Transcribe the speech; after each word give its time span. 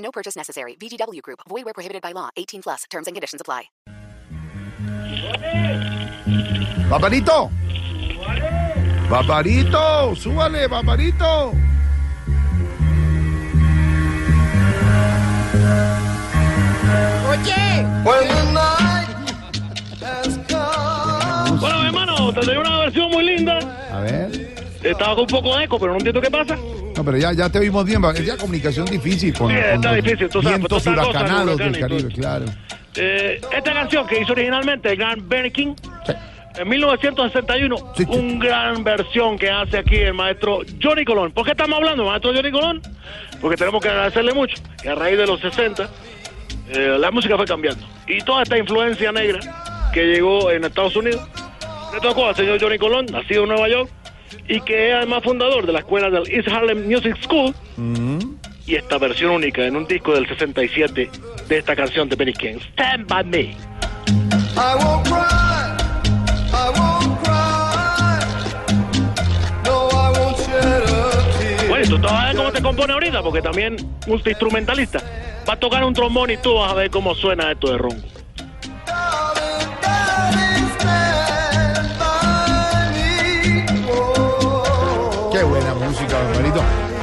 No 0.00 0.10
purchase 0.10 0.36
necessary. 0.36 0.76
VGW 0.80 1.22
Group. 1.22 1.40
Void 1.48 1.64
where 1.64 1.74
prohibited 1.74 2.02
by 2.02 2.12
law. 2.12 2.30
18 2.36 2.62
plus. 2.62 2.84
Terms 2.90 3.06
and 3.06 3.14
conditions 3.14 3.40
apply. 3.40 3.70
¡Barbarito! 6.90 7.50
¡Barbarito! 9.08 10.16
¡Súbale, 10.16 10.66
Barbarito! 10.66 11.54
Bueno, 18.02 18.34
mi 18.46 18.50
Estaba 25.00 25.14
con 25.14 25.22
un 25.22 25.28
poco 25.28 25.56
de 25.56 25.64
eco, 25.64 25.78
pero 25.78 25.92
no 25.92 25.96
entiendo 25.98 26.20
qué 26.20 26.30
pasa. 26.30 26.56
No, 26.94 27.02
pero 27.02 27.16
ya, 27.16 27.32
ya 27.32 27.48
te 27.48 27.58
oímos 27.58 27.86
bien. 27.86 28.04
Es 28.04 28.26
ya 28.26 28.36
comunicación 28.36 28.84
difícil 28.84 29.32
con, 29.32 29.50
Sí, 29.50 29.56
está 29.56 29.94
los 29.94 30.04
difícil, 30.04 30.30
sabes, 30.30 30.48
vientos 30.48 30.82
pues, 30.82 30.86
huracanados 30.86 31.56
del 31.56 31.78
Caribe, 31.80 32.12
claro. 32.12 32.44
Eh, 32.96 33.40
esta 33.50 33.72
canción 33.72 34.06
que 34.06 34.20
hizo 34.20 34.32
originalmente 34.32 34.90
el 34.90 34.98
gran 34.98 35.26
Benny 35.26 35.50
King 35.52 35.74
Sí. 36.04 36.12
en 36.58 36.68
1961, 36.68 37.76
Sí, 37.96 38.04
sí. 38.04 38.10
un 38.18 38.38
gran 38.38 38.84
versión 38.84 39.38
que 39.38 39.48
hace 39.48 39.78
aquí 39.78 39.96
el 39.96 40.12
maestro 40.12 40.58
Johnny 40.82 41.06
Colón. 41.06 41.32
¿Por 41.32 41.46
qué 41.46 41.52
estamos 41.52 41.78
hablando, 41.78 42.04
maestro 42.04 42.34
Johnny 42.34 42.50
Colón? 42.50 42.82
Porque 43.40 43.56
tenemos 43.56 43.80
que 43.82 43.88
agradecerle 43.88 44.34
mucho 44.34 44.56
que 44.82 44.90
a 44.90 44.96
raíz 44.96 45.16
de 45.16 45.26
los 45.26 45.40
60 45.40 45.88
eh, 46.72 46.96
la 47.00 47.10
música 47.10 47.38
fue 47.38 47.46
cambiando 47.46 47.86
y 48.06 48.18
toda 48.20 48.42
esta 48.42 48.58
influencia 48.58 49.12
negra 49.12 49.40
que 49.94 50.02
llegó 50.04 50.50
en 50.50 50.64
Estados 50.64 50.94
Unidos 50.94 51.26
le 51.94 52.00
tocó 52.00 52.26
al 52.28 52.36
señor 52.36 52.60
Johnny 52.60 52.76
Colón, 52.76 53.06
nacido 53.06 53.44
en 53.44 53.48
Nueva 53.48 53.66
York 53.70 53.90
y 54.48 54.60
que 54.60 54.90
es 54.90 54.94
además 54.94 55.22
fundador 55.22 55.66
de 55.66 55.72
la 55.72 55.80
escuela 55.80 56.10
del 56.10 56.28
East 56.30 56.48
Harlem 56.48 56.86
Music 56.86 57.16
School 57.22 57.54
y 58.66 58.74
esta 58.74 58.98
versión 58.98 59.32
única 59.32 59.64
en 59.64 59.76
un 59.76 59.86
disco 59.86 60.12
del 60.12 60.28
67 60.28 61.10
de 61.48 61.58
esta 61.58 61.74
canción 61.74 62.08
de 62.08 62.16
Benny 62.16 62.32
King, 62.32 62.58
Stand 62.72 63.06
By 63.06 63.24
Me. 63.24 63.40
I 63.40 64.74
won't 64.78 65.06
cry. 65.08 65.76
I 66.52 66.70
won't 66.78 67.22
cry. 67.22 68.20
No, 69.64 69.88
I 69.90 70.12
won't 70.18 70.36
shed 70.38 70.82
a 70.82 71.38
tear. 71.38 71.68
Bueno, 71.68 71.88
tú 71.88 71.96
te 71.96 72.06
vas 72.06 72.12
a 72.12 72.26
ver 72.26 72.36
cómo 72.36 72.52
te 72.52 72.62
compone 72.62 72.92
ahorita, 72.92 73.22
porque 73.22 73.42
también 73.42 73.76
multiinstrumentalista. 74.06 75.00
Va 75.48 75.54
a 75.54 75.56
tocar 75.56 75.82
un 75.84 75.94
trombón 75.94 76.30
y 76.30 76.36
tú 76.36 76.54
vas 76.54 76.70
a 76.70 76.74
ver 76.74 76.90
cómo 76.90 77.14
suena 77.14 77.50
esto 77.50 77.72
de 77.72 77.78
ronco. 77.78 78.19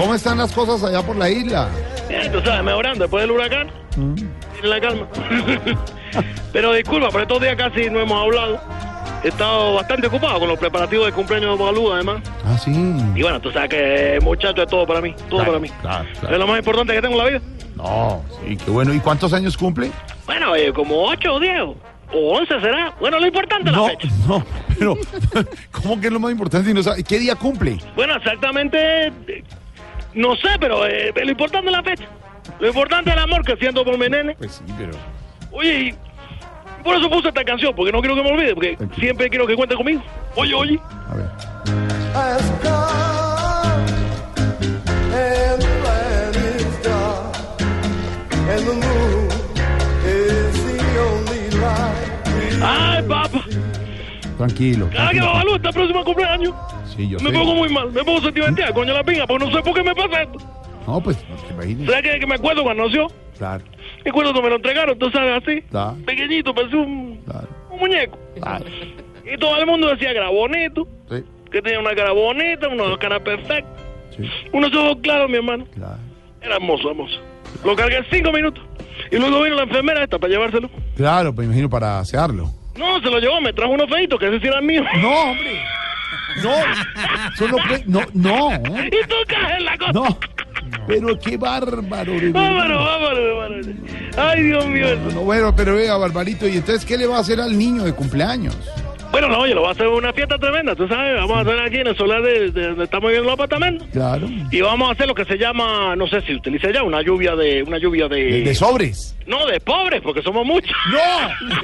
¿Cómo 0.08 0.16
están 0.16 0.38
las 0.38 0.54
cosas 0.54 0.82
allá 0.86 1.02
por 1.06 1.18
la 1.18 1.30
isla? 1.30 1.68
Bien, 2.08 2.32
tú 2.32 2.40
sabes, 2.40 2.64
mejorando 2.64 3.00
después 3.04 3.24
del 3.24 3.32
huracán. 3.32 3.70
Tiene 3.94 4.30
la 4.70 4.80
calma. 4.80 5.06
Pero 6.54 6.72
disculpa, 6.72 7.10
por 7.10 7.24
estos 7.24 7.42
días 7.42 7.58
casi 7.58 7.90
no 7.90 8.00
hemos 8.00 8.18
hablado. 8.24 8.58
He 9.22 9.28
estado 9.28 9.74
bastante 9.74 10.08
ocupado 10.08 10.40
con 10.40 10.48
los 10.48 10.58
preparativos 10.58 11.08
del 11.08 11.14
cumpleaños 11.14 11.60
de 11.60 11.66
Balú, 11.66 11.92
además. 11.92 12.22
Ah, 12.46 12.58
sí. 12.58 12.72
Y 13.16 13.22
bueno, 13.22 13.42
tú 13.42 13.52
sabes 13.52 13.70
que 13.70 14.20
muchacho 14.24 14.62
es 14.64 14.70
todo 14.70 14.88
para 14.88 15.02
mí, 15.02 15.14
todo 15.30 15.40
Claro, 15.44 15.46
para 15.48 15.60
mí. 15.60 15.70
claro, 15.82 16.06
claro. 16.22 16.34
Es 16.36 16.40
lo 16.40 16.48
más 16.48 16.60
importante 16.60 16.94
que 16.94 17.02
tengo 17.02 17.16
en 17.16 17.26
la 17.26 17.30
vida. 17.30 17.42
No, 17.76 18.24
sí, 18.46 18.56
qué 18.56 18.72
bueno. 18.72 18.94
¿Y 18.94 19.00
cuántos 19.02 19.34
años 19.34 19.58
cumple? 19.58 19.92
Bueno, 20.26 20.56
eh, 20.56 20.72
como 20.72 21.04
8 21.04 21.34
o 21.34 21.38
10 21.42 21.54
o 22.14 22.38
11 22.38 22.62
será. 22.62 22.94
Bueno, 23.02 23.20
lo 23.20 23.26
importante 23.28 23.66
es 23.72 23.76
la 23.76 23.78
No, 23.78 23.88
fecha. 23.90 24.08
no, 24.26 24.46
pero 24.80 24.98
¿cómo 25.74 26.00
que 26.00 26.08
es 26.08 26.14
lo 26.14 26.20
más 26.22 26.32
importante? 26.32 26.72
y 26.72 26.74
no 26.74 26.82
sabe? 26.82 27.04
¿Qué 27.04 27.20
día 27.20 27.36
cumple? 27.36 27.78
Bueno, 27.94 28.16
exactamente, 28.16 29.08
eh, 29.08 29.44
no 30.18 30.36
sé, 30.36 30.50
pero 30.60 30.86
eh, 30.86 31.14
lo 31.16 31.32
importante 31.32 31.68
es 31.68 31.72
la 31.72 31.84
fecha. 31.84 32.06
Lo 32.60 32.68
importante 32.68 33.10
es 33.10 33.16
el 33.16 33.22
amor 33.22 33.46
que 33.46 33.56
siento 33.58 33.86
por 33.86 33.98
mi 33.98 34.10
nene. 34.10 34.36
Pues 34.36 34.62
sí, 34.66 34.74
pero... 34.78 34.92
Oye, 35.52 35.80
y 35.80 35.96
por 36.84 36.96
eso 36.96 37.10
puse 37.10 37.30
esta 37.30 37.44
canción, 37.44 37.76
porque 37.76 37.92
no 37.92 38.00
quiero 38.00 38.16
que 38.16 38.24
me 38.24 38.32
olvide, 38.32 38.54
porque 38.54 38.78
siempre 39.00 39.30
quiero 39.30 39.46
que 39.46 39.56
cuente 39.56 39.76
conmigo. 39.76 40.02
Oye, 40.36 40.54
oye. 40.54 40.80
A 41.10 41.16
ver. 41.16 41.87
Tranquilo. 54.38 54.90
Cada 54.94 55.12
que. 55.12 55.20
Babalú 55.20 55.56
está 55.56 55.72
próximo 55.72 56.04
cumpleaños. 56.04 56.54
Sí, 56.96 57.08
yo 57.10 57.18
Me 57.20 57.32
sé. 57.32 57.38
pongo 57.38 57.56
muy 57.56 57.70
mal, 57.70 57.92
me 57.92 58.04
pongo 58.04 58.22
sentimental, 58.22 58.74
coño 58.74 58.94
la 58.94 59.04
pinga, 59.04 59.26
porque 59.28 59.46
no 59.46 59.52
sé 59.52 59.62
por 59.64 59.74
qué 59.74 59.84
me 59.84 59.96
pasa 59.96 60.22
esto. 60.24 60.38
No, 60.86 61.02
pues, 61.02 61.18
no 61.30 61.36
te 61.36 61.54
imagines. 61.54 61.86
¿Sabes 61.90 62.02
que, 62.14 62.20
que 62.20 62.28
me 62.28 62.36
acuerdo 62.36 62.64
cuando 62.64 62.86
nació? 62.86 63.08
Claro, 63.38 63.64
Me 64.06 64.10
acuerdo 64.10 64.32
cuando 64.32 64.42
me 64.44 64.50
lo 64.50 64.56
entregaron, 64.56 64.98
tú 64.98 65.10
sabes, 65.12 65.44
así. 65.44 65.62
Claro. 65.70 65.98
Pequeñito, 66.06 66.54
parecía 66.56 66.80
un, 66.80 67.18
claro, 67.26 67.48
un 67.72 67.80
muñeco. 67.80 68.18
claro. 68.40 68.66
Y 69.32 69.38
todo 69.38 69.58
el 69.58 69.66
mundo 69.68 69.88
decía 69.90 70.12
que 70.12 70.18
era 70.18 70.30
bonito, 70.30 70.88
Sí, 71.10 71.24
que 71.52 71.62
tenía 71.62 71.80
una 71.80 71.94
cara 71.94 72.14
bonita, 72.14 72.68
una 72.70 72.98
cara 72.98 73.20
perfecta, 73.20 73.68
sí, 74.16 74.24
unos 74.54 74.74
ojos 74.74 74.98
claros, 75.04 75.30
mi 75.30 75.36
hermano. 75.38 75.66
claro. 75.76 75.98
Era 76.42 76.56
hermoso, 76.56 76.90
hermoso. 76.92 77.20
Lo 77.66 77.76
cargué 77.76 77.98
en 77.98 78.06
cinco 78.12 78.32
minutos. 78.32 78.64
Y 79.12 79.18
luego 79.18 79.42
vino 79.42 79.56
la 79.58 79.64
enfermera 79.64 80.04
esta 80.04 80.18
para 80.20 80.32
llevárselo. 80.32 80.70
Claro, 80.96 81.34
pues 81.36 81.46
imagino 81.48 81.70
para 81.70 82.00
asearlo. 82.00 82.50
No, 82.78 83.00
se 83.02 83.10
lo 83.10 83.20
llevó, 83.20 83.42
me 83.42 83.54
trajo 83.54 83.72
unos 83.72 83.90
feitos, 83.90 84.20
que 84.20 84.28
ese 84.28 84.40
sí 84.40 84.48
era 84.48 84.62
mío. 84.62 84.84
No, 85.02 85.10
hombre. 85.32 85.62
No, 86.44 86.52
eso 87.34 87.48
no 87.48 87.58
puede. 87.68 87.84
No, 87.88 88.02
no, 88.14 88.52
Y 88.86 89.08
tú 89.08 89.16
caes 89.28 89.58
en 89.60 89.66
la 89.66 89.78
cosa. 89.78 89.92
no. 89.94 90.18
Pero 90.86 91.18
qué 91.20 91.38
bárbaro. 91.38 92.12
de 92.14 92.20
verdad. 92.32 92.34
vámonos, 92.34 92.86
vámonos. 92.86 93.68
Ay, 94.18 94.44
Dios 94.44 94.66
mío. 94.68 94.96
No, 95.14 95.22
bueno, 95.22 95.54
pero 95.56 95.76
vea, 95.76 95.96
Barbarito, 95.98 96.48
¿y 96.48 96.58
entonces 96.58 96.86
qué 96.86 96.98
le 96.98 97.08
va 97.08 97.18
a 97.18 97.20
hacer 97.22 97.40
al 97.42 97.58
niño 97.58 97.84
de 97.84 97.94
cumpleaños? 97.94 98.58
Bueno, 99.20 99.30
no, 99.34 99.40
oye, 99.40 99.56
lo 99.56 99.64
va 99.64 99.70
a 99.70 99.72
hacer 99.72 99.88
una 99.88 100.14
fiesta 100.14 100.38
tremenda, 100.38 100.76
tú 100.76 100.88
sabes. 100.88 101.16
Vamos 101.16 101.38
a 101.38 101.42
hacer 101.42 101.60
aquí 101.60 101.78
en 101.78 101.88
el 101.88 101.98
solar 101.98 102.22
de, 102.22 102.52
de 102.52 102.68
donde 102.68 102.84
estamos 102.84 103.08
viviendo 103.08 103.30
el 103.30 103.34
apartamento. 103.34 103.84
Claro. 103.92 104.28
Y 104.52 104.62
vamos 104.62 104.90
a 104.90 104.92
hacer 104.92 105.08
lo 105.08 105.16
que 105.16 105.26
se 105.26 105.38
llama, 105.40 105.96
no 105.96 106.06
sé 106.08 106.22
si 106.22 106.36
utiliza 106.36 106.72
ya, 106.72 106.84
una 106.84 107.02
lluvia 107.02 107.36
de, 107.36 107.64
una 107.64 107.80
lluvia 107.80 108.08
de... 108.08 108.24
De, 108.24 108.42
de 108.44 108.54
sobres. 108.56 109.16
No, 109.26 109.48
de 109.48 109.60
pobres, 109.60 110.02
porque 110.04 110.22
somos 110.22 110.46
muchos. 110.46 110.70
¡No! 110.92 111.58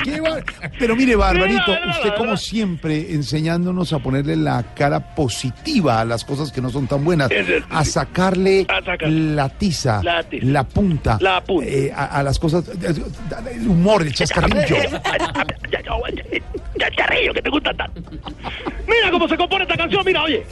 Qué 0.02 0.18
bar- 0.22 0.42
Pero 0.78 0.96
mire, 0.96 1.14
Barbarito, 1.14 1.72
usted 1.90 2.14
como 2.16 2.38
siempre 2.38 3.12
enseñándonos 3.12 3.92
a 3.92 3.98
ponerle 3.98 4.34
la 4.36 4.64
cara 4.74 5.14
positiva 5.14 6.00
a 6.00 6.06
las 6.06 6.24
cosas 6.24 6.50
que 6.52 6.62
no 6.62 6.70
son 6.70 6.86
tan 6.86 7.04
buenas, 7.04 7.30
a 7.68 7.84
sacarle 7.84 8.64
a 8.68 8.80
sacar- 8.82 9.10
la 9.10 9.50
tiza, 9.50 10.02
La 10.02 10.22
tiza. 10.22 10.46
la 10.46 10.64
punta, 10.64 11.18
La 11.20 11.44
punta. 11.44 11.68
eh, 11.68 11.92
a, 11.94 12.06
a 12.06 12.22
las 12.22 12.38
cosas, 12.38 12.64
el 12.82 13.68
humor, 13.68 14.00
el 14.02 14.14
chascarrillo. 14.14 14.76
Ya, 16.76 16.90
charrillo, 16.90 17.34
que 17.34 17.42
te 17.42 17.50
gusta 17.50 17.72
tanto. 17.74 18.00
Mira 18.86 19.10
cómo 19.10 19.28
se 19.28 19.36
compone 19.36 19.64
esta 19.64 19.76
canción, 19.76 20.02
mira, 20.04 20.22
oye. 20.22 20.44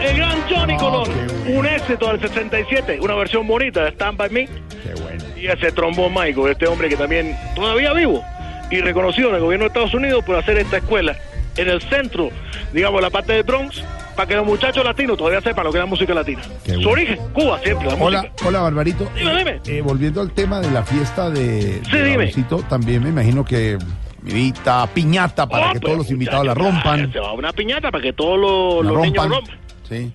El 0.00 0.16
gran 0.16 0.42
Johnny 0.48 0.74
Ah, 0.74 0.78
Colón, 0.78 1.10
un 1.46 1.66
éxito 1.66 2.08
del 2.08 2.20
67, 2.20 2.98
una 3.00 3.14
versión 3.14 3.46
bonita 3.46 3.84
de 3.84 3.90
Stand 3.90 4.18
By 4.18 4.30
Me. 4.30 4.46
Qué 4.46 5.00
bueno. 5.00 5.24
Y 5.36 5.46
ese 5.46 5.72
trombón 5.72 6.12
mágico, 6.12 6.48
este 6.48 6.66
hombre 6.66 6.88
que 6.88 6.96
también 6.96 7.36
todavía 7.54 7.92
vivo 7.92 8.22
y 8.70 8.80
reconocido 8.80 9.30
en 9.30 9.36
el 9.36 9.40
gobierno 9.40 9.64
de 9.64 9.68
Estados 9.68 9.94
Unidos 9.94 10.24
por 10.24 10.36
hacer 10.36 10.58
esta 10.58 10.78
escuela 10.78 11.16
en 11.56 11.68
el 11.68 11.80
centro, 11.82 12.30
digamos, 12.72 13.00
la 13.00 13.10
parte 13.10 13.32
de 13.32 13.42
Bronx, 13.42 13.82
para 14.14 14.26
que 14.28 14.34
los 14.36 14.46
muchachos 14.46 14.84
latinos 14.84 15.16
todavía 15.16 15.40
sepan 15.40 15.64
lo 15.64 15.72
que 15.72 15.78
es 15.78 15.82
la 15.84 15.86
música 15.90 16.14
latina. 16.14 16.42
Su 16.82 16.88
origen, 16.88 17.18
Cuba 17.32 17.58
siempre, 17.62 17.86
la 17.88 17.94
Hola, 17.94 18.22
música. 18.22 18.48
hola, 18.48 18.60
Barbarito. 18.60 19.08
Dime, 19.16 19.36
dime. 19.38 19.60
Eh, 19.66 19.80
volviendo 19.82 20.20
al 20.20 20.30
tema 20.32 20.60
de 20.60 20.70
la 20.70 20.82
fiesta 20.84 21.30
de, 21.30 21.80
Sí, 21.90 21.96
de 21.98 22.04
dime. 22.04 22.32
También 22.68 23.02
me 23.02 23.08
imagino 23.10 23.44
que 23.44 23.78
Mirita, 24.22 24.86
piñata 24.86 25.46
para 25.46 25.70
Oh, 25.70 25.72
que 25.74 25.80
todos 25.80 25.98
los 25.98 26.10
invitados 26.10 26.46
la 26.46 26.54
rompan. 26.54 27.12
Se 27.12 27.18
va 27.20 27.32
una 27.32 27.52
piñata 27.52 27.90
para 27.90 28.02
que 28.02 28.12
todos 28.14 28.38
los, 28.38 28.84
los 28.92 29.02
niños 29.02 29.24
rompan. 29.24 29.30
rompan. 29.30 29.58
Sí, 29.88 30.12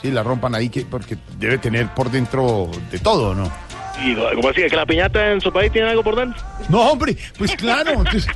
sí, 0.00 0.10
la 0.10 0.22
rompan 0.22 0.54
ahí 0.54 0.70
que, 0.70 0.82
porque 0.82 1.16
debe 1.38 1.58
tener 1.58 1.88
por 1.88 2.10
dentro 2.10 2.70
de 2.90 2.98
todo, 3.00 3.34
¿no? 3.34 3.50
Y 4.02 4.14
como 4.14 4.48
decía, 4.48 4.66
que 4.68 4.76
la 4.76 4.86
piñata 4.86 5.32
en 5.32 5.42
su 5.42 5.52
país 5.52 5.70
tiene 5.70 5.90
algo 5.90 6.02
por 6.02 6.16
dentro. 6.16 6.42
No, 6.70 6.90
hombre, 6.90 7.14
pues 7.36 7.54
claro. 7.54 7.90
entonces, 7.98 8.26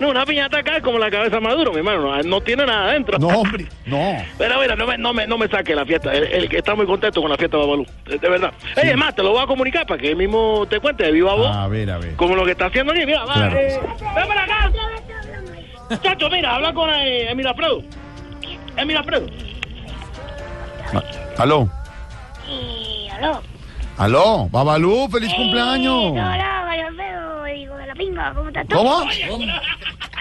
No, 0.00 0.10
una 0.10 0.26
piñata 0.26 0.58
acá 0.58 0.76
es 0.76 0.82
como 0.82 0.98
la 0.98 1.10
cabeza 1.10 1.40
Maduro, 1.40 1.72
mi 1.72 1.78
hermano. 1.78 2.02
No, 2.16 2.22
no 2.22 2.40
tiene 2.40 2.66
nada 2.66 2.90
adentro. 2.90 3.18
No, 3.18 3.28
hombre, 3.28 3.66
no. 3.86 4.16
Pero 4.38 4.60
mira, 4.60 4.76
no 4.76 4.86
me, 4.86 4.98
no 4.98 5.12
me, 5.14 5.26
no 5.26 5.38
me 5.38 5.48
saque 5.48 5.74
la 5.74 5.84
fiesta. 5.86 6.12
El, 6.12 6.24
el 6.24 6.48
que 6.48 6.58
está 6.58 6.74
muy 6.74 6.86
contento 6.86 7.20
con 7.22 7.30
la 7.30 7.36
fiesta 7.36 7.56
de 7.56 7.62
Babalú. 7.64 7.86
De, 8.06 8.18
de 8.18 8.28
verdad. 8.28 8.52
Ey, 8.76 8.90
es 8.90 8.96
más, 8.96 9.14
te 9.14 9.22
lo 9.22 9.30
voy 9.32 9.42
a 9.42 9.46
comunicar 9.46 9.86
para 9.86 10.00
que 10.00 10.10
él 10.10 10.16
mismo 10.16 10.66
te 10.68 10.80
cuente 10.80 11.04
de 11.04 11.12
viva 11.12 11.34
voz. 11.34 11.54
A 11.54 11.66
ver, 11.68 11.90
a 11.90 11.98
ver. 11.98 12.14
Como 12.16 12.34
lo 12.36 12.44
que 12.44 12.50
está 12.52 12.66
haciendo 12.66 12.92
aquí. 12.92 13.06
Mira, 13.06 13.24
va. 13.24 13.34
Claro. 13.34 13.56
Eh, 13.58 13.80
ven 14.14 14.28
para 14.28 14.44
acá. 14.44 14.72
Chacho, 16.02 16.28
mira, 16.30 16.54
habla 16.56 16.72
con 16.74 16.90
eh, 16.90 17.30
Emil 17.30 17.46
Alfredo. 17.46 17.82
Emil 18.76 18.96
Alfredo. 18.96 19.26
Ah, 20.92 21.02
Aló, 21.38 21.68
Sí, 22.46 23.08
aló. 23.12 23.42
aló, 23.98 24.48
Babalú, 24.50 25.08
feliz 25.10 25.32
cumpleaños. 25.34 25.94
Eh, 26.04 26.10
hola, 26.10 26.62
Mario 26.66 26.86
Alfredo, 26.88 27.44
digo 27.44 27.76
de 27.76 27.86
la 27.86 27.94
pinga, 27.94 28.32
¿cómo 28.34 28.48
estás 28.48 28.66
tú? 28.68 28.76
¿Cómo? 28.76 29.04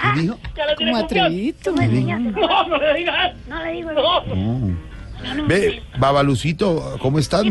¿Qué 0.02 0.22
dijo? 0.22 0.38
Ya 0.56 0.66
le 0.66 0.76
confianza. 0.76 1.06
atrevido. 1.06 1.58
Tú 1.64 1.74
me 1.76 1.86
enseñaste. 1.86 2.32
No, 2.42 2.68
no 2.68 2.78
le 2.78 2.94
digas. 2.96 3.34
No 3.48 3.64
le 3.64 3.72
digo 3.72 3.92
No. 3.92 4.22
eso. 4.22 4.36
No. 4.36 5.48
Ve, 5.48 5.82
Babalucito, 5.98 6.98
¿cómo 7.02 7.20
estás? 7.20 7.44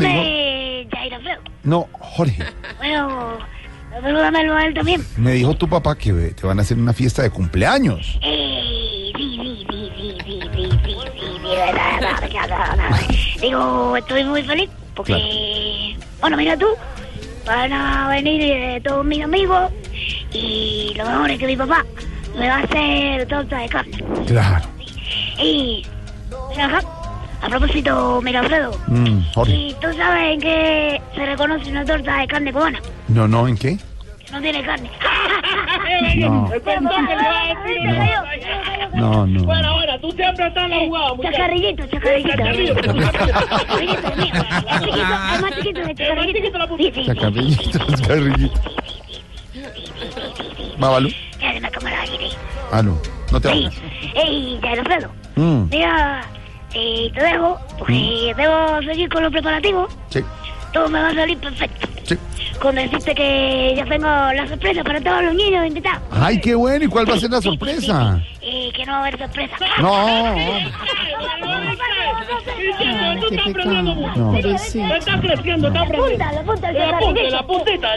No, 1.63 1.89
Jorge, 1.93 2.45
Bueno, 2.79 3.39
salúdamelo 4.03 4.55
a 4.55 4.67
él 4.67 4.75
también. 4.75 5.05
me 5.17 5.33
dijo 5.33 5.55
tu 5.55 5.67
papá 5.69 5.97
que 5.97 6.11
eh, 6.11 6.35
te 6.39 6.47
van 6.47 6.59
a 6.59 6.63
hacer 6.63 6.77
una 6.79 6.93
fiesta 6.93 7.23
de 7.23 7.31
cumpleaños. 7.31 8.19
Eh, 8.23 9.11
sí, 9.17 9.39
sí, 9.41 9.67
sí, 9.71 9.89
sí, 9.97 10.17
sí, 10.25 10.41
sí, 10.55 10.69
sí, 10.85 10.99
sí, 11.25 11.37
sí. 13.41 13.41
Digo, 13.41 13.97
estoy 13.97 14.25
muy 14.25 14.43
feliz 14.43 14.69
porque, 14.95 15.97
bueno, 16.21 16.37
mira 16.37 16.57
tú, 16.57 16.67
van 17.47 17.73
a 17.73 18.09
venir 18.11 18.41
eh, 18.43 18.81
todos 18.85 19.05
mis 19.05 19.23
amigos 19.23 19.71
y 20.33 20.93
lo 20.97 21.05
mejor 21.07 21.31
es 21.31 21.39
que 21.39 21.47
mi 21.47 21.57
papá 21.57 21.85
me 22.39 22.49
va 22.49 22.57
a 22.57 22.61
hacer 22.63 23.27
torta 23.29 23.59
de 23.59 23.69
carne. 23.69 24.05
Claro. 24.27 24.65
Y, 25.39 25.85
mira 26.51 26.67
acá, 26.67 26.83
a 27.43 27.49
propósito, 27.49 28.21
mira 28.23 28.41
Alfredo, 28.41 28.73
Mm. 28.89 29.19
¿y 29.49 29.75
tú 29.81 29.93
sabes 29.97 30.35
en 30.35 30.41
qué 30.41 31.01
se 31.15 31.27
reconoce 31.27 31.71
una 31.71 31.85
torta 31.85 32.17
de 32.19 32.27
carne 32.27 32.53
cubana? 32.53 32.81
No, 33.09 33.29
no, 33.29 33.47
¿en 33.49 33.57
qué? 33.57 33.77
Que 34.25 34.33
no 34.33 34.41
tiene 34.41 34.63
carne. 34.65 34.91
No. 36.17 36.49
No, 38.95 39.27
no. 39.27 39.45
Bueno, 39.45 39.75
bueno, 39.75 40.01
tú 40.01 40.13
siempre 40.13 40.47
estás 40.47 40.65
en 40.65 40.71
la 40.71 40.79
jugada, 40.79 41.15
muchacho. 41.15 41.33
Chacarrillito, 41.37 41.87
chacarrillito. 41.87 42.37
Chacarrillito. 42.37 42.81
Es 45.35 45.41
más 45.43 45.55
chiquito 45.57 45.81
de 45.81 45.95
chacarrillito. 45.95 47.05
Chacarrillito, 47.05 47.79
chacarrillito. 47.97 48.61
Babalú. 50.79 51.11
Sí. 52.83 52.89
Ah, 52.91 53.31
no, 53.33 53.41
te 53.41 53.49
vayas. 53.49 53.75
ey, 54.15 54.59
ya 54.63 54.71
Alfredo. 54.73 55.11
Mm, 55.37 55.65
Mira, 55.71 56.23
eh, 56.75 57.11
te 57.15 57.23
dejo 57.23 57.59
porque 57.79 58.35
debo 58.37 58.83
seguir 58.83 59.09
con 59.09 59.23
los 59.23 59.33
preparativos. 59.33 59.93
sí, 60.11 60.21
Todo 60.73 60.89
me 60.89 61.01
va 61.01 61.09
a 61.09 61.15
salir 61.15 61.39
perfecto. 61.39 61.89
sí. 62.05 62.17
Con 62.61 62.77
decirte 62.77 63.15
que 63.15 63.75
ya 63.77 63.85
tengo 63.85 64.07
la 64.07 64.47
sorpresa 64.49 64.83
para 64.85 65.01
todos 65.01 65.23
los 65.25 65.35
niños 65.35 65.67
invitados. 65.67 66.01
Ay, 66.13 66.41
qué 66.41 66.55
bueno. 66.55 66.85
¿Y 66.85 66.89
cuál 66.89 67.09
va 67.11 67.15
a 67.15 67.19
ser 67.19 67.31
la 67.31 67.43
sorpresa? 67.43 68.21
Eh, 68.41 68.71
que 68.73 68.87
no 68.87 68.93
va 68.93 68.99
a 68.99 69.01
haber 69.03 69.19
sorpresa. 69.19 69.57
No. 69.81 70.15
Ay, 72.79 73.21
qué 73.29 73.53
pecado. 73.53 73.83
No. 73.83 74.33
Pobrecito. 74.33 74.95
Está 74.95 75.21
creciendo, 75.21 75.69
está 75.69 75.87
creciendo. 75.87 76.33
La 76.33 76.43
punta, 76.43 76.73
la 76.73 76.99
punta. 76.99 77.31
La 77.31 77.47
puntita, 77.47 77.95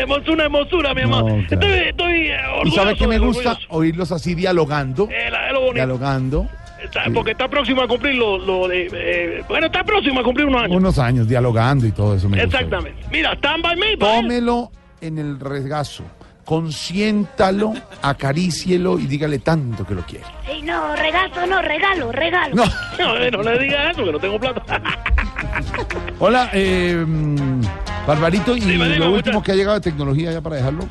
Hermosura, 0.00 0.44
hermosura, 0.44 0.94
mi 0.94 1.02
amor. 1.02 1.24
No, 1.24 1.46
claro. 1.46 1.66
Estoy, 1.66 1.88
estoy 1.88 2.28
eh, 2.28 2.38
orgulloso, 2.46 2.68
¿Y 2.68 2.70
sabes 2.72 2.98
que 2.98 3.06
me 3.06 3.18
gusta? 3.18 3.50
Orgulloso. 3.50 3.66
Oírlos 3.70 4.12
así 4.12 4.34
dialogando. 4.34 5.08
Eh, 5.10 5.30
la, 5.30 5.52
lo 5.52 5.72
dialogando. 5.72 6.46
Está, 6.82 7.04
sí. 7.04 7.10
Porque 7.10 7.32
está 7.32 7.48
próximo 7.48 7.82
a 7.82 7.88
cumplir 7.88 8.14
lo, 8.14 8.38
lo 8.38 8.66
de, 8.68 8.88
eh, 8.92 9.44
bueno, 9.48 9.66
está 9.66 9.84
próximo 9.84 10.20
a 10.20 10.22
cumplir 10.22 10.46
unos 10.46 10.62
años. 10.62 10.76
Unos 10.76 10.98
años 10.98 11.28
dialogando 11.28 11.86
y 11.86 11.92
todo 11.92 12.14
eso. 12.14 12.28
Me 12.28 12.42
Exactamente. 12.42 12.96
Gusta. 13.02 13.10
Mira, 13.12 13.32
stand 13.34 13.62
by 13.62 13.76
me. 13.76 13.96
Tómelo 13.96 14.70
en 15.00 15.18
el 15.18 15.38
regazo. 15.38 16.04
Consiéntalo, 16.44 17.74
acarícielo 18.02 18.98
y 18.98 19.06
dígale 19.06 19.38
tanto 19.38 19.86
que 19.86 19.94
lo 19.94 20.02
quiere. 20.02 20.24
Sí, 20.46 20.62
no, 20.62 20.96
regazo, 20.96 21.46
no, 21.46 21.62
regalo, 21.62 22.10
regalo. 22.12 22.54
No. 22.56 22.64
No, 22.98 23.16
eh, 23.16 23.30
no 23.30 23.42
le 23.42 23.58
digas 23.58 23.92
eso, 23.92 24.04
que 24.04 24.12
no 24.12 24.18
tengo 24.18 24.38
plata. 24.40 24.62
Hola, 26.18 26.50
eh, 26.52 27.04
Barbarito, 28.06 28.56
y 28.56 28.60
dime, 28.60 28.96
lo 28.98 29.12
último 29.12 29.42
que 29.42 29.52
ha 29.52 29.54
llegado 29.54 29.76
de 29.76 29.80
tecnología 29.90 30.32
ya 30.32 30.40
para 30.40 30.56
dejarlo. 30.56 30.84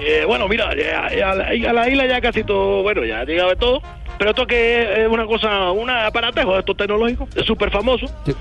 Eh, 0.00 0.24
bueno, 0.26 0.48
mira, 0.48 0.74
ya- 0.76 1.14
ya 1.16 1.30
a, 1.30 1.34
la, 1.34 1.44
a 1.48 1.72
la 1.72 1.88
isla 1.88 2.06
ya 2.06 2.20
casi 2.20 2.42
todo, 2.44 2.82
bueno, 2.82 3.04
ya 3.04 3.20
ha 3.20 3.24
llegado 3.24 3.50
de 3.50 3.56
todo. 3.56 3.82
Pero 4.18 4.30
esto 4.30 4.46
que 4.46 5.02
es 5.04 5.08
una 5.08 5.26
cosa, 5.26 5.70
un 5.72 5.90
aparatejo 5.90 6.54
de 6.54 6.60
estos 6.60 6.76
tecnológicos, 6.76 7.28
es 7.36 7.44
súper 7.44 7.70
famoso, 7.70 8.06
Sí. 8.24 8.32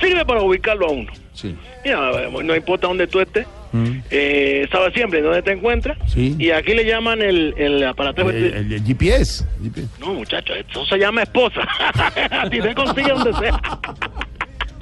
sirve 0.00 0.24
para 0.24 0.40
ubicarlo 0.42 0.86
a 0.86 0.90
uno. 0.90 1.10
Sí. 1.32 1.56
Mira, 1.84 2.10
no 2.30 2.54
importa 2.54 2.86
dónde 2.86 3.06
tú 3.06 3.20
estés, 3.20 3.46
Mm. 3.72 3.98
eh, 4.10 4.68
sabe 4.70 4.92
siempre 4.92 5.20
dónde 5.20 5.42
te 5.42 5.50
encuentras. 5.52 5.98
Sí. 6.12 6.36
Y 6.38 6.50
aquí 6.50 6.74
le 6.74 6.84
llaman 6.84 7.20
el, 7.22 7.54
el 7.56 7.84
aparatejo. 7.84 8.30
El, 8.30 8.44
este- 8.44 8.58
el- 8.58 8.72
el 8.74 8.84
GPS. 8.84 9.44
GPS. 9.62 9.88
No, 10.00 10.14
muchacho, 10.14 10.54
eso 10.54 10.84
se 10.86 10.96
llama 10.98 11.22
esposa. 11.22 11.62
a 12.30 12.48
ti 12.48 12.60
te 12.60 12.74
consigue 12.74 13.08
donde 13.10 13.32
sea. 13.34 13.60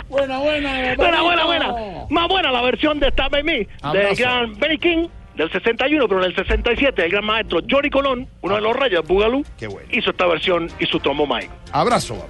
Buena, 0.09 0.39
buena. 0.41 0.95
Buena, 0.97 1.23
buena, 1.23 1.45
buena. 1.47 1.75
Más 2.11 2.29
buena 2.29 2.53
la 2.53 2.61
versión 2.61 3.01
de 3.01 3.09
Stab 3.13 3.31
by 3.31 3.43
Me, 3.43 3.53
del 3.59 3.69
Abrazo. 3.83 4.15
gran 4.23 4.59
Benny 4.59 4.77
King, 4.79 5.07
del 5.37 5.51
61, 5.51 6.09
pero 6.09 6.21
en 6.21 6.31
el 6.31 6.37
67, 6.37 7.05
el 7.05 7.11
gran 7.11 7.25
maestro 7.25 7.61
Johnny 7.69 7.91
Colón, 7.91 8.29
uno 8.43 8.55
de 8.55 8.61
los 8.61 8.77
reyes 8.77 9.01
Bugalú, 9.07 9.45
bueno. 9.61 9.89
hizo 9.91 10.11
esta 10.11 10.27
versión 10.27 10.69
y 10.79 10.87
su 10.87 10.99
tomo 11.01 11.27
Mike. 11.27 11.51
Abrazo. 11.73 12.29